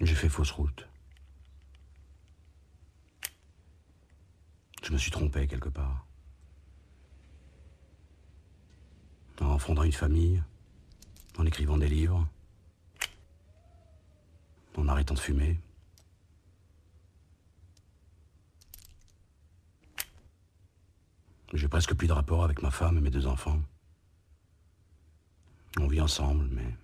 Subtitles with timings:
[0.00, 0.88] J'ai fait fausse route.
[4.82, 6.06] Je me suis trompé quelque part.
[9.40, 10.42] En fondant une famille,
[11.38, 12.26] en écrivant des livres,
[14.76, 15.58] en arrêtant de fumer.
[21.52, 23.60] J'ai presque plus de rapport avec ma femme et mes deux enfants.
[25.78, 26.74] On vit ensemble, mais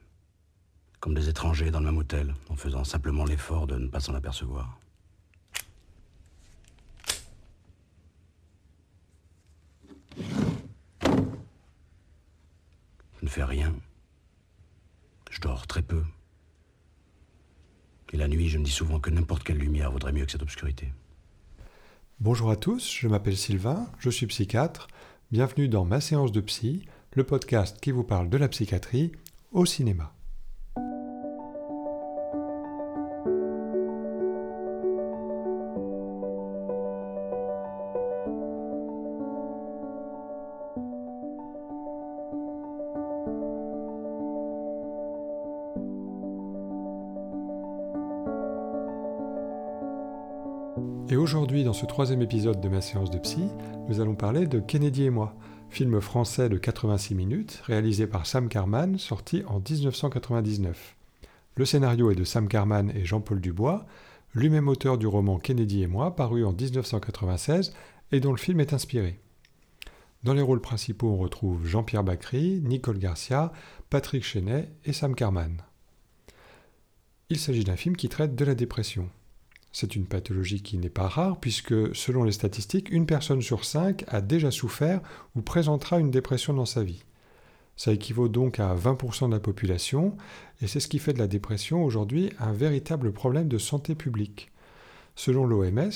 [1.06, 4.16] comme des étrangers dans le même hôtel, en faisant simplement l'effort de ne pas s'en
[4.16, 4.76] apercevoir.
[10.18, 10.24] Je
[13.22, 13.72] ne fais rien.
[15.30, 16.02] Je dors très peu.
[18.12, 20.42] Et la nuit, je me dis souvent que n'importe quelle lumière vaudrait mieux que cette
[20.42, 20.92] obscurité.
[22.18, 24.88] Bonjour à tous, je m'appelle Sylvain, je suis psychiatre.
[25.30, 29.12] Bienvenue dans Ma séance de psy, le podcast qui vous parle de la psychiatrie
[29.52, 30.15] au cinéma.
[51.76, 53.50] Ce troisième épisode de ma séance de psy,
[53.86, 55.36] nous allons parler de Kennedy et moi,
[55.68, 60.96] film français de 86 minutes, réalisé par Sam Carman, sorti en 1999.
[61.54, 63.84] Le scénario est de Sam Carman et Jean-Paul Dubois,
[64.32, 67.74] lui-même auteur du roman Kennedy et moi, paru en 1996
[68.10, 69.20] et dont le film est inspiré.
[70.22, 73.52] Dans les rôles principaux, on retrouve Jean-Pierre Bacry, Nicole Garcia,
[73.90, 75.60] Patrick Chenet et Sam Carman.
[77.28, 79.10] Il s'agit d'un film qui traite de la dépression.
[79.78, 84.06] C'est une pathologie qui n'est pas rare puisque, selon les statistiques, une personne sur cinq
[84.08, 85.02] a déjà souffert
[85.34, 87.04] ou présentera une dépression dans sa vie.
[87.76, 90.16] Ça équivaut donc à 20% de la population
[90.62, 94.50] et c'est ce qui fait de la dépression aujourd'hui un véritable problème de santé publique.
[95.14, 95.90] Selon l'OMS,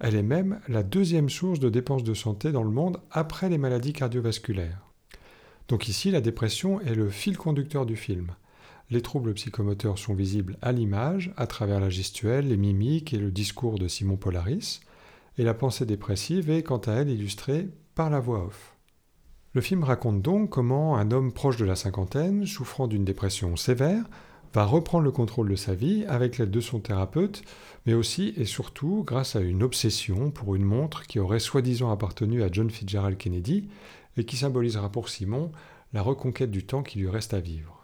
[0.00, 3.56] elle est même la deuxième source de dépenses de santé dans le monde après les
[3.56, 4.82] maladies cardiovasculaires.
[5.68, 8.32] Donc ici, la dépression est le fil conducteur du film.
[8.90, 13.30] Les troubles psychomoteurs sont visibles à l'image, à travers la gestuelle, les mimiques et le
[13.30, 14.80] discours de Simon Polaris,
[15.36, 18.76] et la pensée dépressive est quant à elle illustrée par la voix off.
[19.52, 24.04] Le film raconte donc comment un homme proche de la cinquantaine, souffrant d'une dépression sévère,
[24.54, 27.42] va reprendre le contrôle de sa vie avec l'aide de son thérapeute,
[27.84, 32.42] mais aussi et surtout grâce à une obsession pour une montre qui aurait soi-disant appartenu
[32.42, 33.68] à John Fitzgerald Kennedy
[34.16, 35.52] et qui symbolisera pour Simon
[35.92, 37.77] la reconquête du temps qui lui reste à vivre.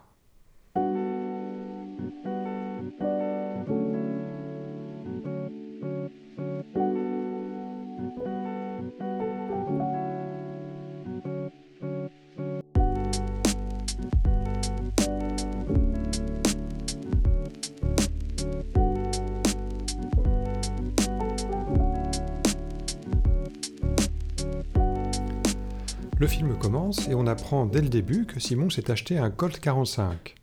[26.17, 29.59] Le film commence et on apprend dès le début que Simon s'est acheté un Colt
[29.59, 30.37] 45.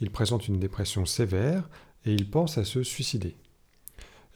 [0.00, 1.68] Il présente une dépression sévère
[2.04, 3.34] et il pense à se suicider.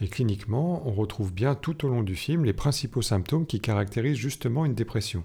[0.00, 4.16] Et cliniquement, on retrouve bien tout au long du film les principaux symptômes qui caractérisent
[4.16, 5.24] justement une dépression.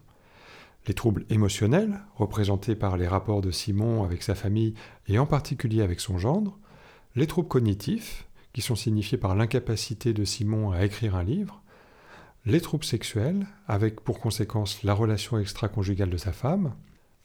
[0.88, 4.76] Les troubles émotionnels, représentés par les rapports de Simon avec sa famille
[5.08, 6.60] et en particulier avec son gendre,
[7.16, 11.64] les troubles cognitifs, qui sont signifiés par l'incapacité de Simon à écrire un livre,
[12.46, 16.74] les troubles sexuels, avec pour conséquence la relation extra-conjugale de sa femme,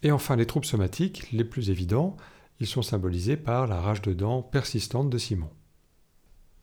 [0.03, 2.17] et enfin les troubles somatiques, les plus évidents,
[2.61, 5.51] ils sont symbolisés par la rage de dents persistante de Simon.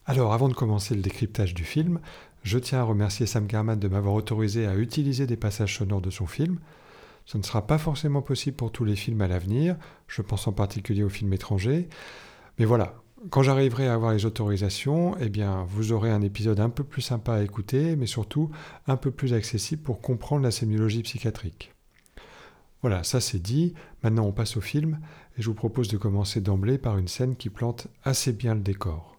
[0.05, 1.99] Alors avant de commencer le décryptage du film,
[2.43, 6.09] je tiens à remercier Sam Garman de m'avoir autorisé à utiliser des passages sonores de
[6.09, 6.59] son film.
[7.25, 9.75] Ce ne sera pas forcément possible pour tous les films à l'avenir,
[10.07, 11.87] je pense en particulier aux films étrangers,
[12.57, 12.95] mais voilà,
[13.29, 17.01] quand j'arriverai à avoir les autorisations, eh bien, vous aurez un épisode un peu plus
[17.01, 18.49] sympa à écouter, mais surtout
[18.87, 21.73] un peu plus accessible pour comprendre la sémiologie psychiatrique.
[22.81, 23.75] Voilà, ça c'est dit.
[24.03, 24.99] Maintenant, on passe au film,
[25.37, 28.61] et je vous propose de commencer d'emblée par une scène qui plante assez bien le
[28.61, 29.17] décor.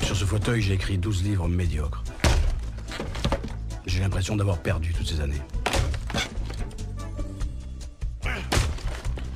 [0.00, 2.02] Sur ce fauteuil, j'ai écrit 12 livres médiocres.
[3.86, 5.40] J'ai l'impression d'avoir perdu toutes ces années.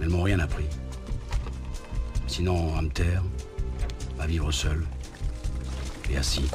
[0.01, 0.67] Elles m'ont rien appris.
[2.27, 3.23] Sinon, à me taire,
[4.19, 4.85] à vivre seul
[6.11, 6.49] et assis.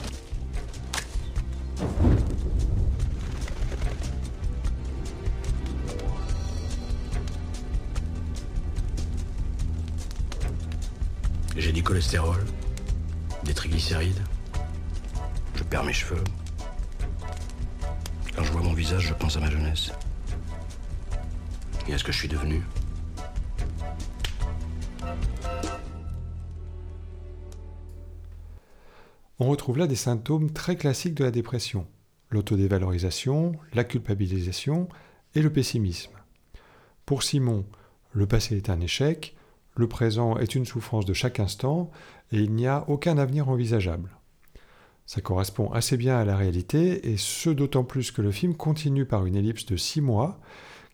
[11.57, 12.43] J'ai du cholestérol,
[13.43, 14.21] des triglycérides.
[15.55, 16.23] Je perds mes cheveux.
[18.35, 19.91] Quand je vois mon visage, je pense à ma jeunesse.
[21.87, 22.63] Et à ce que je suis devenu.
[29.43, 31.87] On retrouve là des symptômes très classiques de la dépression
[32.29, 34.87] l'autodévalorisation, la culpabilisation
[35.33, 36.11] et le pessimisme.
[37.07, 37.65] Pour Simon,
[38.11, 39.35] le passé est un échec,
[39.75, 41.89] le présent est une souffrance de chaque instant
[42.31, 44.15] et il n'y a aucun avenir envisageable.
[45.07, 49.07] Ça correspond assez bien à la réalité et ce d'autant plus que le film continue
[49.07, 50.39] par une ellipse de six mois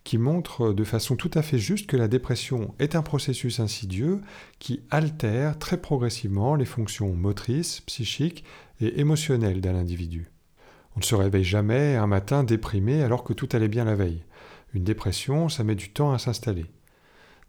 [0.08, 4.22] qui montre de façon tout à fait juste que la dépression est un processus insidieux
[4.58, 8.46] qui altère très progressivement les fonctions motrices, psychiques
[8.80, 10.32] et émotionnelles d'un individu.
[10.96, 14.24] On ne se réveille jamais un matin déprimé alors que tout allait bien la veille.
[14.74, 16.68] Une dépression, ça met du temps à s'installer.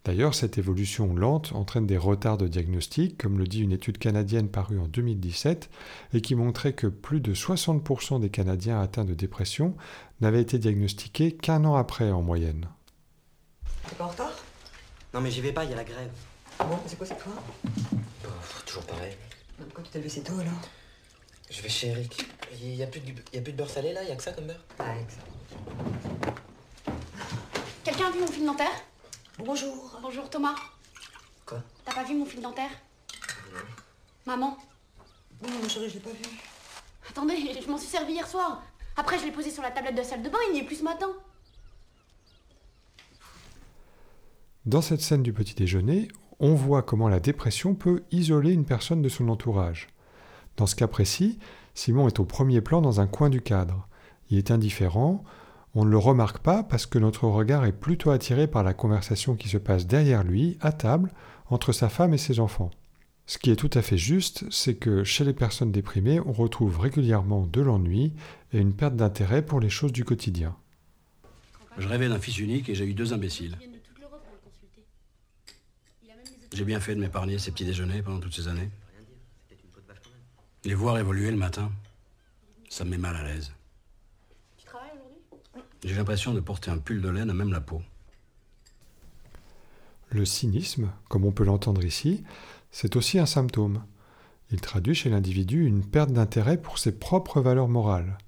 [0.09, 4.49] D'ailleurs, cette évolution lente entraîne des retards de diagnostic, comme le dit une étude canadienne
[4.49, 5.69] parue en 2017,
[6.15, 9.77] et qui montrait que plus de 60% des Canadiens atteints de dépression
[10.23, 12.71] n'avaient été diagnostiqués qu'un an après en moyenne.
[13.87, 14.33] T'es pas en retard?
[15.13, 16.11] Non mais j'y vais pas, il y a la grève.
[16.61, 17.35] Bon, c'est quoi cette fois
[18.25, 18.29] Oh,
[18.65, 19.13] toujours pareil.
[19.59, 20.63] Pourquoi tu t'es levé si tôt alors?
[21.51, 22.25] Je vais chez Eric.
[22.63, 24.17] Il y a plus de, y a plus de beurre salé là, il y a
[24.17, 24.65] que ça comme beurre?
[24.79, 26.33] Ah, excellent.
[27.85, 28.88] Quelqu'un a vu mon fil dentaire?
[29.45, 29.99] Bonjour.
[30.03, 30.57] Bonjour Thomas.
[31.47, 32.71] Quoi T'as pas vu mon fil dentaire
[34.27, 34.59] Maman
[35.43, 36.25] Non, mon chéri, je l'ai pas vu.
[37.09, 38.63] Attendez, je m'en suis servi hier soir.
[38.97, 40.77] Après, je l'ai posé sur la tablette de salle de bain, il n'y est plus
[40.77, 41.09] ce matin.
[44.67, 46.09] Dans cette scène du petit déjeuner,
[46.41, 49.89] on voit comment la dépression peut isoler une personne de son entourage.
[50.57, 51.39] Dans ce cas précis,
[51.75, 53.87] Simon est au premier plan dans un coin du cadre.
[54.31, 55.23] Il est indifférent,
[55.75, 59.37] on ne le remarque pas parce que notre regard est plutôt attiré par la conversation
[59.37, 61.11] qui se passe derrière lui, à table,
[61.51, 62.71] entre sa femme et ses enfants.
[63.27, 66.81] Ce qui est tout à fait juste, c'est que chez les personnes déprimées, on retrouve
[66.81, 68.15] régulièrement de l'ennui
[68.53, 70.57] et une perte d'intérêt pour les choses du quotidien.
[71.77, 73.57] Je rêvais d'un fils unique et j'ai eu deux imbéciles.
[76.55, 78.71] J'ai bien fait de m'épargner ces petits déjeuners pendant toutes ces années.
[80.65, 81.71] Les voir évoluer le matin,
[82.71, 83.53] ça me met mal à l'aise.
[85.85, 87.83] J'ai l'impression de porter un pull de laine à même la peau.
[90.11, 92.25] Le cynisme, comme on peut l'entendre ici,
[92.71, 93.85] c'est aussi un symptôme.
[94.51, 98.19] Il traduit chez l'individu une perte d'intérêt pour ses propres valeurs morales.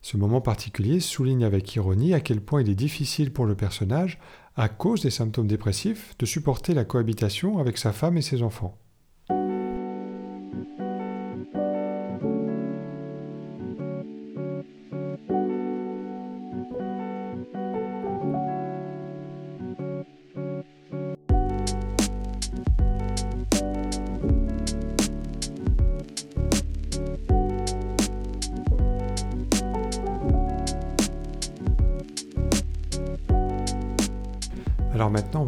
[0.00, 4.18] Ce moment particulier souligne avec ironie à quel point il est difficile pour le personnage,
[4.56, 8.76] à cause des symptômes dépressifs, de supporter la cohabitation avec sa femme et ses enfants.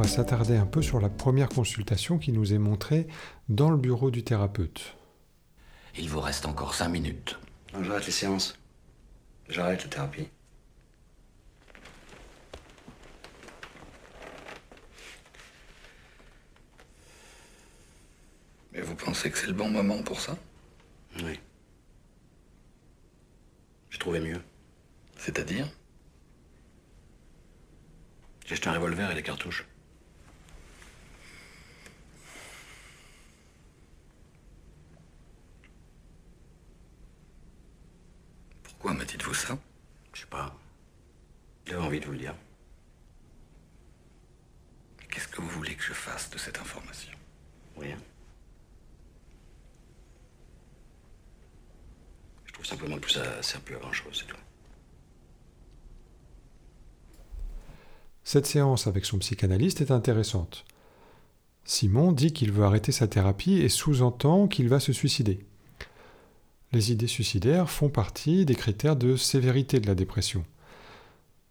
[0.06, 3.08] Va s'attarder un peu sur la première consultation qui nous est montrée
[3.48, 4.96] dans le bureau du thérapeute.
[5.98, 7.36] Il vous reste encore cinq minutes.
[7.74, 8.56] Non, J'arrête les séances.
[9.48, 10.28] J'arrête la thérapie.
[18.72, 20.36] Mais vous pensez que c'est le bon moment pour ça?
[21.24, 21.40] Oui.
[23.90, 24.40] J'ai trouvé mieux.
[25.18, 25.68] C'est-à-dire?
[28.44, 29.66] J'ai acheté un revolver et des cartouches.
[38.62, 39.58] Pourquoi me dites-vous ça
[40.12, 40.54] Je sais pas.
[41.66, 42.34] J'avais envie de vous le dire.
[45.10, 47.12] Qu'est-ce que vous voulez que je fasse de cette information
[47.76, 47.98] Rien.
[52.46, 54.36] Je trouve simplement que tout ça sert plus à grand chose, c'est tout.
[58.36, 60.66] Cette séance avec son psychanalyste est intéressante.
[61.64, 65.38] Simon dit qu'il veut arrêter sa thérapie et sous-entend qu'il va se suicider.
[66.70, 70.44] Les idées suicidaires font partie des critères de sévérité de la dépression.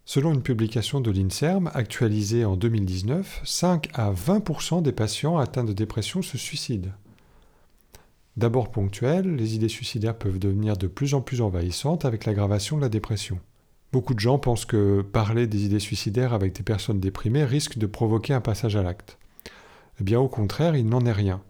[0.05, 5.73] Selon une publication de l'INSERM actualisée en 2019, 5 à 20% des patients atteints de
[5.73, 6.91] dépression se suicident.
[8.37, 12.83] D'abord ponctuelles, les idées suicidaires peuvent devenir de plus en plus envahissantes avec l'aggravation de
[12.83, 13.39] la dépression.
[13.95, 17.85] Beaucoup de gens pensent que parler des idées suicidaires avec des personnes déprimées risque de
[17.85, 19.17] provoquer un passage à l'acte.
[20.01, 21.41] Eh bien au contraire, il n'en est rien.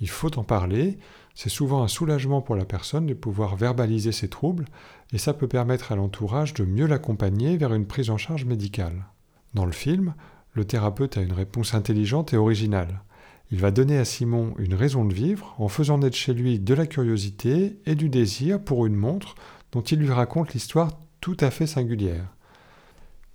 [0.00, 0.96] Il faut en parler,
[1.34, 4.64] c'est souvent un soulagement pour la personne de pouvoir verbaliser ses troubles,
[5.12, 9.04] et ça peut permettre à l'entourage de mieux l'accompagner vers une prise en charge médicale.
[9.52, 10.14] Dans le film,
[10.54, 13.02] le thérapeute a une réponse intelligente et originale.
[13.50, 16.72] Il va donner à Simon une raison de vivre en faisant naître chez lui de
[16.72, 19.34] la curiosité et du désir pour une montre
[19.72, 20.88] dont il lui raconte l'histoire
[21.26, 22.28] tout à fait singulière.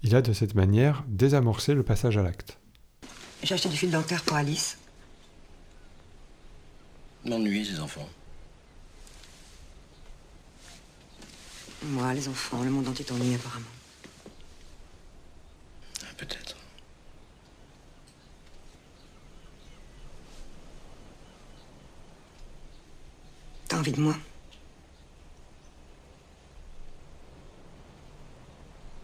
[0.01, 2.57] Il a de cette manière désamorcé le passage à l'acte.
[3.43, 4.77] J'ai acheté du fil dentaire pour Alice.
[7.25, 8.07] M'ennuie, ces enfants.
[11.83, 13.65] Moi, les enfants, le monde entier t'ennuie apparemment.
[16.03, 16.55] Ah, Peut-être.
[23.67, 24.15] T'as envie de moi?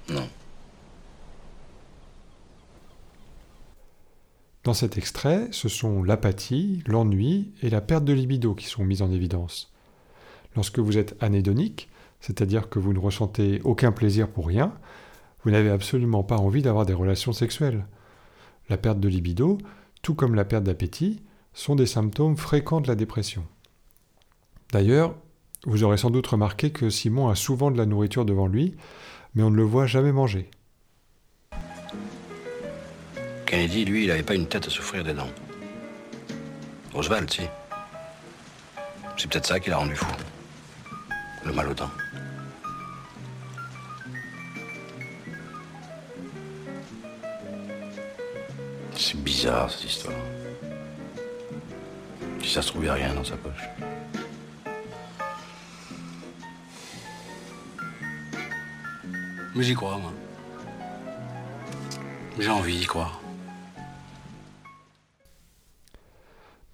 [0.10, 0.28] Non.
[4.64, 9.02] Dans cet extrait, ce sont l'apathie, l'ennui et la perte de libido qui sont mises
[9.02, 9.72] en évidence.
[10.56, 14.74] Lorsque vous êtes anédonique, c'est-à-dire que vous ne ressentez aucun plaisir pour rien,
[15.44, 17.86] vous n'avez absolument pas envie d'avoir des relations sexuelles.
[18.70, 19.58] La perte de libido,
[20.02, 21.22] tout comme la perte d'appétit,
[21.54, 23.46] sont des symptômes fréquents de la dépression.
[24.74, 25.16] D'ailleurs,
[25.66, 28.76] vous aurez sans doute remarqué que Simon a souvent de la nourriture devant lui,
[29.36, 30.50] mais on ne le voit jamais manger.
[33.46, 35.30] Kennedy, lui, il avait pas une tête à souffrir des dents.
[36.94, 37.44] Oswald, si.
[39.18, 40.12] C'est peut-être ça qui l'a rendu fou.
[41.46, 41.90] Le mal aux dents.
[48.96, 50.16] C'est bizarre, cette histoire.
[52.42, 53.64] Si ça se a rien dans sa poche.
[59.58, 60.14] Mais j'y crois, moi.
[62.38, 63.20] J'ai envie d'y croire.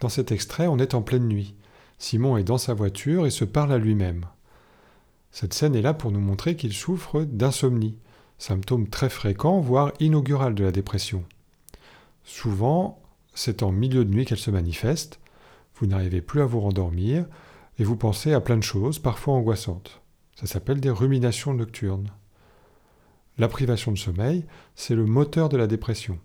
[0.02, 1.56] Dans cet extrait, on est en pleine nuit.
[1.98, 4.26] Simon est dans sa voiture et se parle à lui-même.
[5.32, 7.98] Cette scène est là pour nous montrer qu'il souffre d'insomnie,
[8.38, 11.24] symptôme très fréquent, voire inaugural de la dépression.
[12.26, 13.02] Souvent,
[13.34, 15.22] c'est en milieu de nuit qu'elle se manifeste,
[15.78, 17.28] vous n'arrivez plus à vous rendormir
[17.80, 20.02] et vous pensez à plein de choses, parfois angoissantes.
[20.36, 22.12] Ça s'appelle des ruminations nocturnes.
[23.38, 26.20] La privation de sommeil, c'est le moteur de la dépression.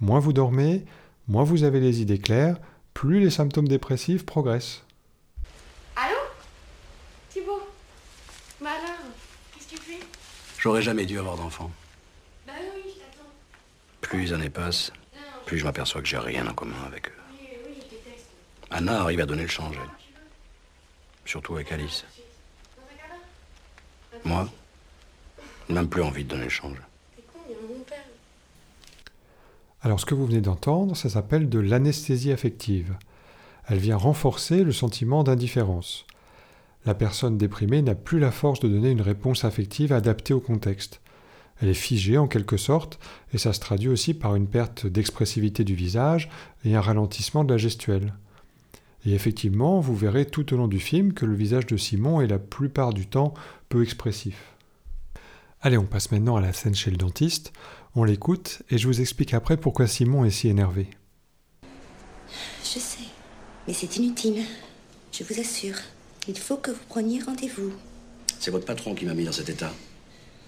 [0.00, 0.84] Moins vous dormez,
[1.28, 2.58] moins vous avez les idées claires,
[2.94, 4.84] plus les symptômes dépressifs progressent.
[5.94, 6.16] Allô?
[7.30, 7.62] Thibaut?
[8.60, 8.96] Bah alors,
[9.54, 10.00] qu'est-ce que tu fais?
[10.58, 11.70] J'aurais jamais dû avoir d'enfant.
[12.46, 13.30] Bah oui, je t'attends.
[14.00, 14.92] Plus les années passent,
[15.46, 17.12] plus je m'aperçois que j'ai rien en commun avec eux.
[17.30, 18.26] oui, oui, je déteste.
[18.70, 19.90] Anna arrive à donner le change, elle.
[21.24, 22.04] Surtout avec Alice.
[24.24, 24.48] Moi,
[25.70, 26.78] même plus envie de donner le change.
[29.82, 32.96] Alors ce que vous venez d'entendre, ça s'appelle de l'anesthésie affective.
[33.68, 36.04] Elle vient renforcer le sentiment d'indifférence.
[36.84, 41.00] La personne déprimée n'a plus la force de donner une réponse affective adaptée au contexte.
[41.60, 42.98] Elle est figée en quelque sorte,
[43.32, 46.30] et ça se traduit aussi par une perte d'expressivité du visage
[46.64, 48.14] et un ralentissement de la gestuelle.
[49.06, 52.26] Et effectivement, vous verrez tout au long du film que le visage de Simon est
[52.26, 53.34] la plupart du temps
[53.68, 54.54] peu expressif.
[55.60, 57.52] Allez, on passe maintenant à la scène chez le dentiste.
[57.96, 60.88] On l'écoute et je vous explique après pourquoi Simon est si énervé.
[62.62, 63.08] Je sais,
[63.66, 64.44] mais c'est inutile.
[65.12, 65.74] Je vous assure.
[66.28, 67.72] Il faut que vous preniez rendez-vous.
[68.38, 69.72] C'est votre patron qui m'a mis dans cet état.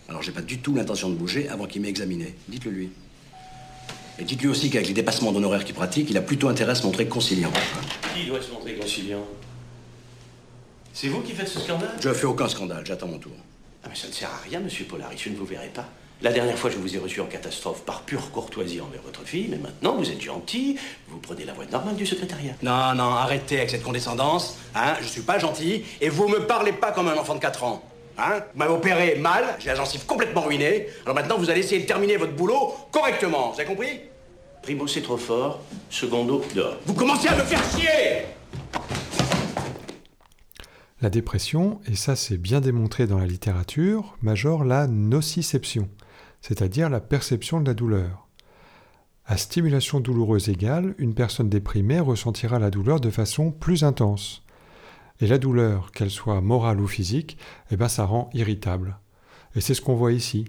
[0.08, 2.36] Alors j'ai pas du tout l'intention de bouger avant qu'il m'ait examiné.
[2.48, 2.90] Dites-le lui.
[4.20, 6.84] Et dites-lui aussi qu'avec les dépassements d'honoraires qu'il pratique, il a plutôt intérêt à se
[6.84, 7.52] montrer conciliant.
[8.14, 9.26] Qui doit se montrer conciliant?
[10.92, 11.96] C'est vous qui faites ce scandale?
[12.00, 13.32] Je fais aucun scandale, j'attends mon tour.
[13.84, 15.86] Ah mais ça ne sert à rien, monsieur Polaris, je ne vous verrai pas.
[16.22, 19.46] La dernière fois, je vous ai reçu en catastrophe par pure courtoisie envers votre fille,
[19.48, 20.76] mais maintenant, vous êtes gentil,
[21.08, 22.52] vous prenez la voie normale du secrétariat.
[22.62, 24.58] Non, non, arrêtez avec cette condescendance.
[24.74, 27.64] Hein, je suis pas gentil et vous me parlez pas comme un enfant de 4
[27.64, 27.82] ans.
[28.18, 30.88] Hein Vous m'avez opéré mal, j'ai la gencive complètement ruinée.
[31.06, 33.52] Alors maintenant, vous allez essayer de terminer votre boulot correctement.
[33.52, 34.00] Vous avez compris?
[34.62, 35.60] Primo, c'est trop fort.
[35.88, 36.76] Secondo, dehors.
[36.84, 38.26] Vous commencez à me faire chier
[41.02, 45.88] La dépression, et ça c'est bien démontré dans la littérature, majore la nociception,
[46.42, 48.28] c'est-à-dire la perception de la douleur.
[49.24, 54.42] À stimulation douloureuse égale, une personne déprimée ressentira la douleur de façon plus intense.
[55.20, 57.38] Et la douleur, qu'elle soit morale ou physique,
[57.70, 58.98] eh ben ça rend irritable.
[59.54, 60.46] Et c'est ce qu'on voit ici.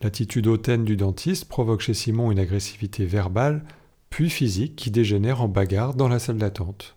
[0.00, 3.64] L'attitude hautaine du dentiste provoque chez Simon une agressivité verbale,
[4.08, 6.96] puis physique, qui dégénère en bagarre dans la salle d'attente.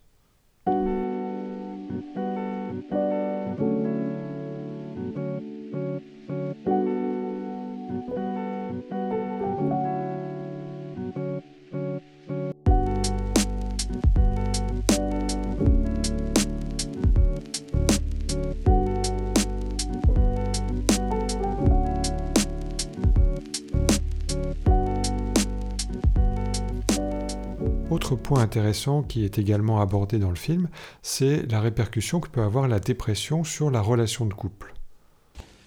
[28.34, 30.68] Point intéressant qui est également abordé dans le film,
[31.04, 34.74] c'est la répercussion que peut avoir la dépression sur la relation de couple.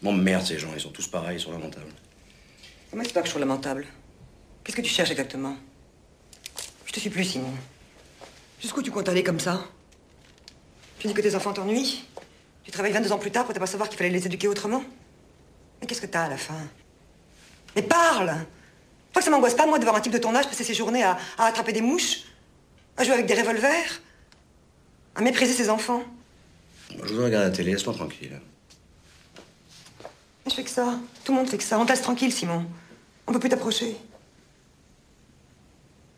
[0.03, 1.93] Bon, merde, ces gens, ils sont tous pareils, ils sont lamentables.
[2.91, 3.87] Comment c'est pas que je suis lamentable
[4.65, 5.57] Qu'est-ce que tu cherches exactement?
[6.87, 7.53] Je te suis plus, Simon.
[8.61, 9.65] Jusqu'où tu comptes aller comme ça?
[10.99, 12.05] Tu dis que tes enfants t'ennuient?
[12.65, 14.83] Tu travailles 22 ans plus tard pour ne pas savoir qu'il fallait les éduquer autrement?
[15.81, 16.55] Mais qu'est-ce que t'as à la fin?
[17.77, 18.35] Mais parle!
[19.13, 20.75] Toi que ça m'angoisse pas, moi, de voir un type de ton âge passer ses
[20.75, 22.25] journées à, à attraper des mouches,
[22.97, 24.01] à jouer avec des revolvers,
[25.15, 26.03] à mépriser ses enfants?
[26.91, 28.41] Je voudrais regarder la télé, laisse-moi tranquille.
[30.45, 30.99] Mais je fais que ça.
[31.25, 31.79] Tout le monde fait que ça.
[31.79, 32.65] On te laisse tranquille, Simon.
[33.27, 33.97] On peut plus t'approcher.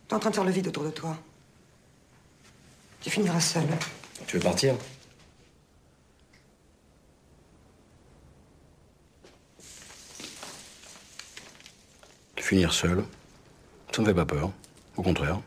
[0.07, 1.17] T'es en train de faire le vide autour de toi.
[3.01, 3.67] Tu finiras seul.
[4.27, 4.75] Tu veux partir?
[12.37, 13.05] Finir seul,
[13.91, 14.51] ça me fait pas peur.
[14.97, 15.39] Au contraire.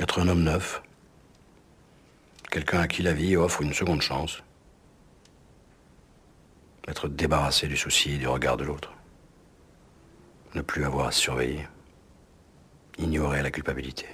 [0.00, 0.80] Être un homme neuf.
[2.50, 4.42] Quelqu'un à qui la vie offre une seconde chance.
[6.86, 8.92] Être débarrassé du souci et du regard de l'autre.
[10.54, 11.66] Ne plus avoir à se surveiller.
[12.96, 14.06] Ignorer la culpabilité.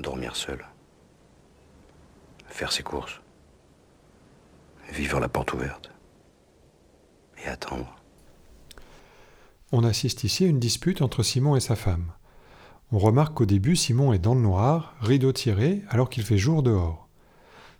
[0.00, 0.66] Dormir seul.
[2.48, 3.20] Faire ses courses.
[4.90, 5.90] Vivre la porte ouverte.
[7.38, 7.94] Et attendre.
[9.70, 12.12] On assiste ici à une dispute entre Simon et sa femme.
[12.94, 16.62] On remarque qu'au début, Simon est dans le noir, rideau tiré, alors qu'il fait jour
[16.62, 17.08] dehors.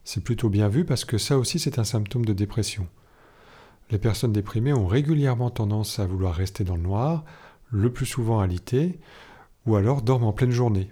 [0.03, 2.89] C'est plutôt bien vu parce que ça aussi c'est un symptôme de dépression.
[3.93, 7.25] Les personnes déprimées ont régulièrement tendance à vouloir rester dans le noir,
[7.71, 8.99] le plus souvent alité,
[9.67, 10.91] ou alors dorment en pleine journée.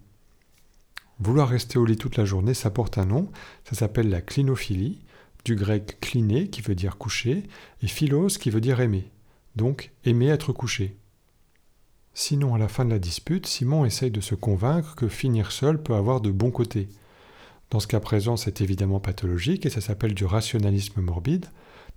[1.19, 3.29] Vouloir rester au lit toute la journée, ça porte un nom,
[3.65, 5.01] ça s'appelle la clinophilie,
[5.45, 7.43] du grec cliné qui veut dire coucher,
[7.83, 9.11] et philos qui veut dire aimer,
[9.57, 10.97] donc aimer être couché.
[12.15, 15.83] Sinon, à la fin de la dispute, Simon essaye de se convaincre que finir seul
[15.83, 16.89] peut avoir de bons côtés.
[17.71, 21.47] Dans ce cas présent, c'est évidemment pathologique et ça s'appelle du rationalisme morbide.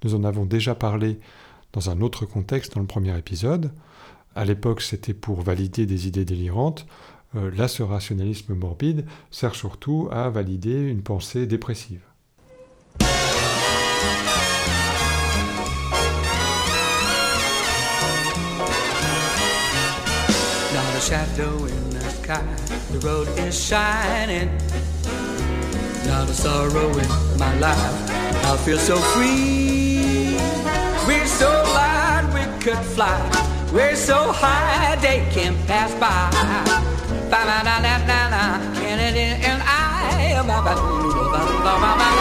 [0.03, 1.19] Nous en avons déjà parlé
[1.73, 3.73] dans un autre contexte dans le premier épisode.
[4.35, 6.85] À l'époque, c'était pour valider des idées délirantes.
[7.35, 12.01] Euh, là, ce rationalisme morbide sert surtout à valider une pensée dépressive.
[21.05, 22.43] Shadow in the sky,
[22.91, 24.49] the road is shining.
[26.07, 28.09] Not a sorrow in my life,
[28.43, 30.35] I feel so free.
[31.05, 33.21] We're so light we could fly,
[33.71, 36.25] we're so high they can't pass by.
[37.29, 40.41] Ba na na na na na, Kennedy and I.
[40.41, 42.15] Ba ba ba ba ba ba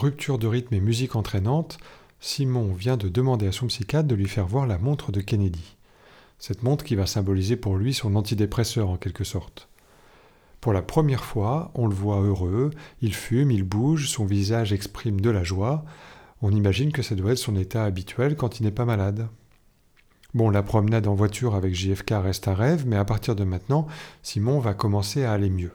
[0.00, 1.76] Rupture de rythme et musique entraînante,
[2.20, 5.76] Simon vient de demander à son psychiatre de lui faire voir la montre de Kennedy.
[6.38, 9.68] Cette montre qui va symboliser pour lui son antidépresseur en quelque sorte.
[10.62, 12.70] Pour la première fois, on le voit heureux,
[13.02, 15.84] il fume, il bouge, son visage exprime de la joie.
[16.40, 19.28] On imagine que ça doit être son état habituel quand il n'est pas malade.
[20.32, 23.86] Bon, la promenade en voiture avec JFK reste un rêve, mais à partir de maintenant,
[24.22, 25.74] Simon va commencer à aller mieux.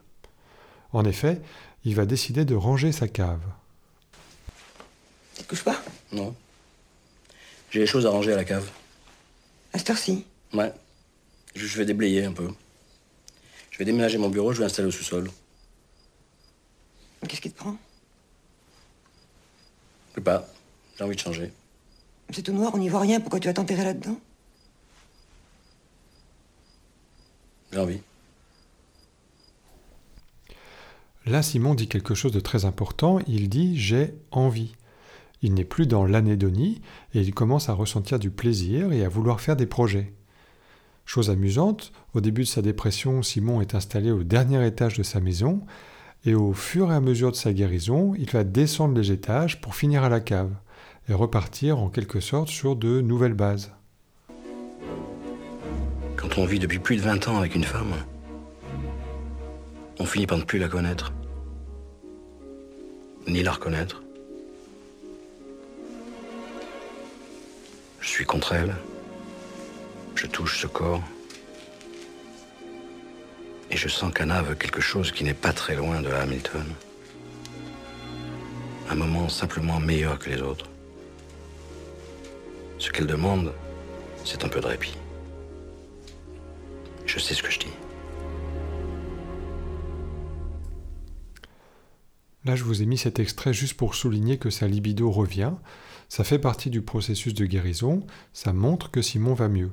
[0.94, 1.44] En effet,
[1.84, 3.46] il va décider de ranger sa cave.
[5.36, 6.36] Tu te couches pas Non.
[7.72, 8.70] J'ai des choses à ranger à la cave.
[9.74, 10.72] À cette heure-ci Ouais.
[11.56, 12.50] Je je vais déblayer un peu.
[13.72, 15.30] Je vais déménager mon bureau, je vais installer au sous-sol.
[17.28, 17.76] Qu'est-ce qui te prend
[20.12, 20.48] Je sais pas.
[20.98, 21.52] J'ai envie de changer.
[22.32, 23.20] C'est tout noir, on n'y voit rien.
[23.20, 24.18] Pourquoi tu vas t'enterrer là-dedans
[27.72, 28.00] J'ai envie.
[31.26, 34.76] Là, Simon dit quelque chose de très important, il dit j'ai envie.
[35.42, 36.82] Il n'est plus dans l'anédonie
[37.14, 40.14] et il commence à ressentir du plaisir et à vouloir faire des projets.
[41.06, 45.20] Chose amusante, au début de sa dépression, Simon est installé au dernier étage de sa
[45.20, 45.62] maison
[46.26, 49.76] et au fur et à mesure de sa guérison, il va descendre les étages pour
[49.76, 50.52] finir à la cave
[51.08, 53.72] et repartir en quelque sorte sur de nouvelles bases.
[56.16, 57.94] Quand on vit depuis plus de 20 ans avec une femme,
[60.00, 61.14] on finit par ne plus la connaître.
[63.28, 64.05] Ni la reconnaître.
[68.06, 68.76] Je suis contre elle.
[70.14, 71.02] Je touche ce corps.
[73.72, 76.68] Et je sens qu'Anna veut quelque chose qui n'est pas très loin de Hamilton.
[78.92, 80.70] Un moment simplement meilleur que les autres.
[82.78, 83.52] Ce qu'elle demande,
[84.24, 84.96] c'est un peu de répit.
[87.08, 87.74] Je sais ce que je dis.
[92.46, 95.54] Là, je vous ai mis cet extrait juste pour souligner que sa libido revient.
[96.10, 98.06] Ça fait partie du processus de guérison.
[98.34, 99.72] Ça montre que Simon va mieux.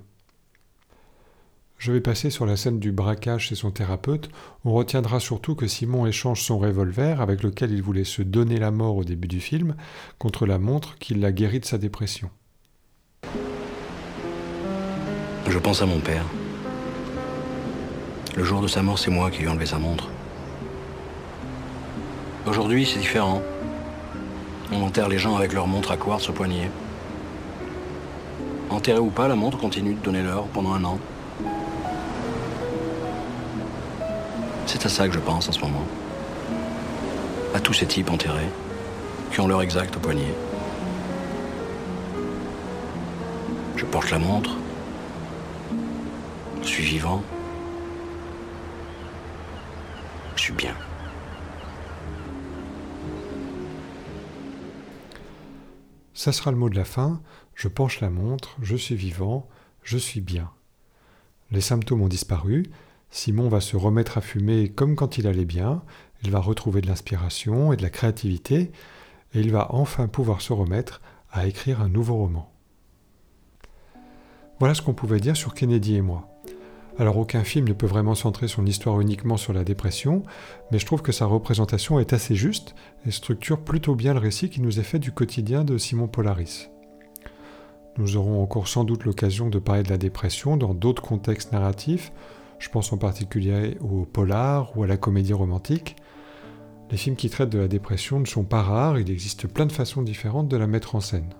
[1.78, 4.30] Je vais passer sur la scène du braquage chez son thérapeute.
[4.64, 8.70] On retiendra surtout que Simon échange son revolver, avec lequel il voulait se donner la
[8.70, 9.74] mort au début du film,
[10.18, 12.30] contre la montre qui l'a guéri de sa dépression.
[15.48, 16.24] Je pense à mon père.
[18.36, 20.08] Le jour de sa mort, c'est moi qui lui ai enlevé sa montre.
[22.46, 23.42] Aujourd'hui, c'est différent.
[24.72, 26.70] On enterre les gens avec leur montre à quartz au poignet.
[28.70, 30.98] Enterré ou pas, la montre continue de donner l'heure pendant un an.
[34.66, 35.86] C'est à ça que je pense en ce moment.
[37.54, 38.48] À tous ces types enterrés,
[39.30, 40.34] qui ont l'heure exacte au poignet.
[43.76, 44.56] Je porte la montre.
[46.62, 47.22] Je suis vivant.
[50.36, 50.74] Je suis bien.
[56.22, 57.20] Ça sera le mot de la fin.
[57.56, 59.48] Je penche la montre, je suis vivant,
[59.82, 60.52] je suis bien.
[61.50, 62.70] Les symptômes ont disparu.
[63.10, 65.82] Simon va se remettre à fumer comme quand il allait bien.
[66.22, 68.70] Il va retrouver de l'inspiration et de la créativité.
[69.34, 72.52] Et il va enfin pouvoir se remettre à écrire un nouveau roman.
[74.60, 76.31] Voilà ce qu'on pouvait dire sur Kennedy et moi.
[76.98, 80.22] Alors aucun film ne peut vraiment centrer son histoire uniquement sur la dépression,
[80.70, 82.74] mais je trouve que sa représentation est assez juste
[83.06, 86.68] et structure plutôt bien le récit qui nous est fait du quotidien de Simon Polaris.
[87.98, 92.12] Nous aurons encore sans doute l'occasion de parler de la dépression dans d'autres contextes narratifs,
[92.58, 95.96] je pense en particulier au polar ou à la comédie romantique.
[96.90, 99.72] Les films qui traitent de la dépression ne sont pas rares, il existe plein de
[99.72, 101.34] façons différentes de la mettre en scène.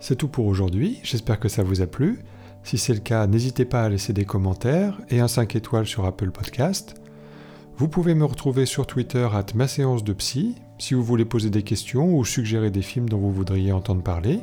[0.00, 2.20] C'est tout pour aujourd'hui, j'espère que ça vous a plu.
[2.62, 6.04] Si c'est le cas, n'hésitez pas à laisser des commentaires et un 5 étoiles sur
[6.04, 7.00] Apple Podcast.
[7.76, 11.50] Vous pouvez me retrouver sur Twitter à ma séance de psy si vous voulez poser
[11.50, 14.40] des questions ou suggérer des films dont vous voudriez entendre parler.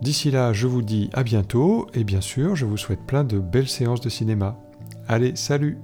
[0.00, 3.38] D'ici là, je vous dis à bientôt et bien sûr, je vous souhaite plein de
[3.38, 4.58] belles séances de cinéma.
[5.06, 5.78] Allez, salut